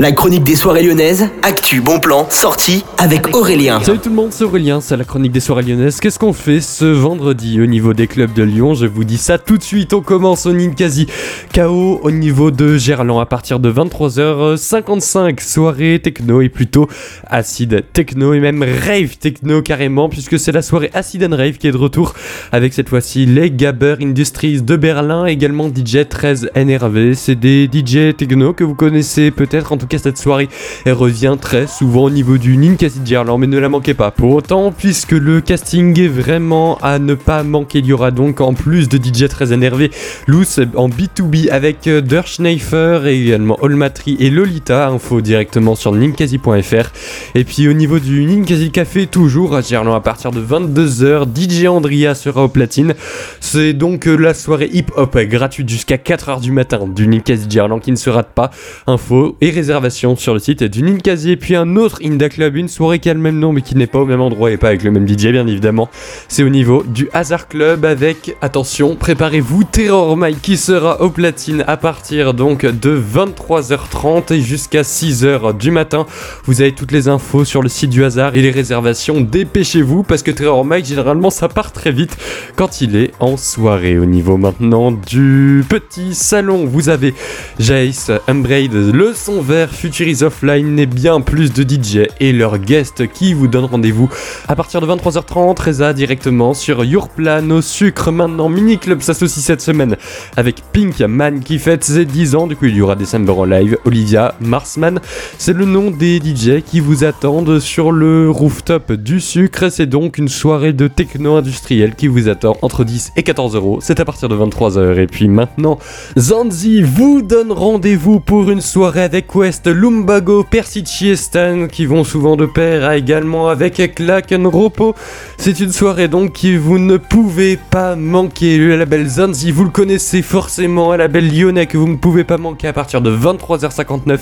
[0.00, 3.80] La chronique des soirées lyonnaises, actu, bon plan, sortie avec Aurélien.
[3.82, 6.00] Salut tout le monde, c'est Aurélien, c'est la chronique des soirées lyonnaises.
[6.00, 8.72] Qu'est-ce qu'on fait ce vendredi au niveau des clubs de Lyon?
[8.72, 9.92] Je vous dis ça tout de suite.
[9.92, 11.06] On commence au Ninkasi
[11.54, 15.38] KO au niveau de Gerland à partir de 23h55.
[15.42, 16.88] Soirée techno et plutôt
[17.26, 21.66] acide techno et même rave techno carrément, puisque c'est la soirée acid and rave qui
[21.66, 22.14] est de retour
[22.52, 27.12] avec cette fois-ci les Gabber Industries de Berlin, également DJ 13 NRV.
[27.12, 30.48] C'est des DJ techno que vous connaissez peut-être en tout cette soirée,
[30.84, 34.10] elle revient très souvent au niveau du Ninkasi Gerland, mais ne la manquez pas.
[34.10, 38.40] Pour autant, puisque le casting est vraiment à ne pas manquer, il y aura donc
[38.40, 39.90] en plus de DJ très énervé,
[40.26, 44.88] Loose en B2B avec euh, Derschneifer et également Olmatri et Lolita.
[44.88, 46.90] Info directement sur ninkasi.fr.
[47.34, 51.66] Et puis au niveau du Ninkasi Café, toujours à Gerland à partir de 22h, DJ
[51.66, 52.94] Andrea sera au platine.
[53.40, 57.90] C'est donc euh, la soirée hip-hop gratuite jusqu'à 4h du matin du Ninkasi Gerland qui
[57.90, 58.50] ne se rate pas.
[58.86, 62.68] Info et réservation sur le site du Ninkasi et puis un autre Inda Club, une
[62.68, 64.68] soirée qui a le même nom mais qui n'est pas au même endroit et pas
[64.68, 65.88] avec le même DJ bien évidemment.
[66.28, 71.64] C'est au niveau du Hazard Club avec, attention, préparez-vous, Terror Mike qui sera au platine
[71.66, 76.06] à partir donc de 23h30 et jusqu'à 6h du matin.
[76.44, 80.22] Vous avez toutes les infos sur le site du Hasard et les réservations, dépêchez-vous parce
[80.22, 82.16] que Terror Mike généralement ça part très vite
[82.56, 83.98] quand il est en soirée.
[83.98, 87.14] Au niveau maintenant du petit salon, vous avez
[87.58, 93.10] Jace, Umbraid, le son vert Futuris Offline et bien plus de DJ et leurs guests
[93.10, 94.08] qui vous donnent rendez-vous
[94.48, 95.60] à partir de 23h30.
[95.60, 98.10] Reza directement sur Yourplan au sucre.
[98.10, 99.96] Maintenant, Mini Club s'associe cette semaine
[100.36, 102.46] avec Pink Man qui fête ses 10 ans.
[102.46, 103.78] Du coup, il y aura December en live.
[103.84, 105.00] Olivia Marsman,
[105.38, 109.70] c'est le nom des DJ qui vous attendent sur le rooftop du sucre.
[109.70, 113.78] C'est donc une soirée de techno industriel qui vous attend entre 10 et 14 euros.
[113.80, 114.98] C'est à partir de 23h.
[114.98, 115.78] Et puis maintenant,
[116.18, 122.36] Zanzi vous donne rendez-vous pour une soirée avec West Lumbago, Persici Stan qui vont souvent
[122.36, 124.94] de pair également avec Klakenropo.
[125.36, 128.58] C'est une soirée donc que vous ne pouvez pas manquer.
[128.58, 132.38] Le label Zanzi, vous le connaissez forcément, un label lyonnais que vous ne pouvez pas
[132.38, 134.18] manquer à partir de 23h59.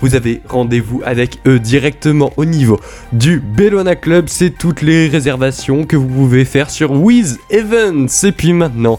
[0.00, 2.80] Vous avez rendez-vous avec eux directement au niveau
[3.12, 4.26] du Bellona Club.
[4.28, 8.24] C'est toutes les réservations que vous pouvez faire sur Wiz Events.
[8.24, 8.98] Et puis maintenant,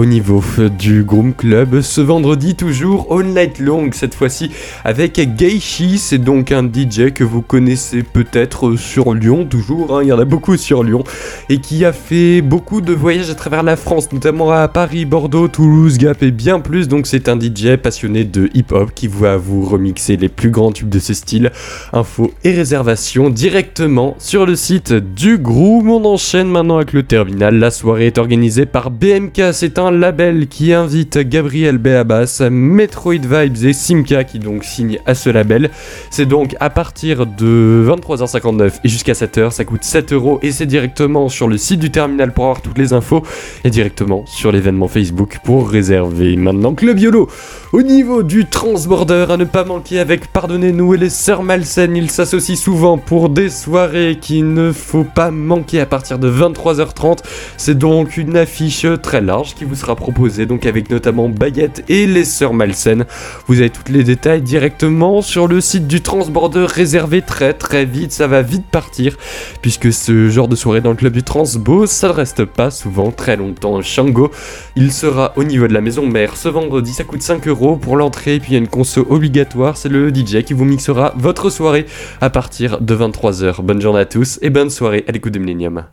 [0.00, 0.42] au niveau
[0.78, 4.50] du Groom Club ce vendredi toujours All Night Long cette fois-ci
[4.82, 5.98] avec Geishi.
[5.98, 10.18] C'est donc un DJ que vous connaissez peut-être sur Lyon toujours hein, il y en
[10.18, 11.04] a beaucoup sur Lyon
[11.50, 15.48] et qui a fait beaucoup de voyages à travers la France notamment à Paris, Bordeaux,
[15.48, 16.88] Toulouse, Gap et bien plus.
[16.88, 20.88] Donc c'est un DJ passionné de hip-hop qui va vous remixer les plus grands tubes
[20.88, 21.52] de ce style.
[21.92, 25.90] Info et réservation directement sur le site du Groom.
[25.90, 27.58] On enchaîne maintenant avec le terminal.
[27.58, 33.64] La soirée est organisée par BMK c'est un label qui invite Gabriel Beabas, Metroid Vibes
[33.64, 35.70] et Simka qui donc signent à ce label.
[36.10, 40.66] C'est donc à partir de 23h59 et jusqu'à 7h, ça coûte 7 euros et c'est
[40.66, 43.22] directement sur le site du terminal pour avoir toutes les infos
[43.64, 46.36] et directement sur l'événement Facebook pour réserver.
[46.36, 47.28] Maintenant Club YOLO,
[47.72, 52.10] au niveau du transborder à ne pas manquer avec Pardonnez-nous et les Sœurs Malsaines, ils
[52.10, 57.18] s'associent souvent pour des soirées qu'il ne faut pas manquer à partir de 23h30.
[57.56, 62.06] C'est donc une affiche très large qui vous sera proposé, donc avec notamment Baguette et
[62.06, 63.04] les Sœurs Malsaines.
[63.46, 68.12] Vous avez tous les détails directement sur le site du Transborder réservé très très vite,
[68.12, 69.16] ça va vite partir,
[69.62, 73.10] puisque ce genre de soirée dans le club du Transbo, ça ne reste pas souvent
[73.10, 73.80] très longtemps.
[73.82, 74.30] Shango,
[74.76, 77.96] il sera au niveau de la maison mère ce vendredi, ça coûte 5 euros pour
[77.96, 81.50] l'entrée, puis il y a une conso obligatoire, c'est le DJ qui vous mixera votre
[81.50, 81.86] soirée
[82.20, 83.62] à partir de 23h.
[83.62, 85.84] Bonne journée à tous et bonne soirée à l'écoute de Millennium.